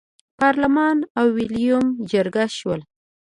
[0.39, 2.81] پارلمان او ویلیم جرګه شول.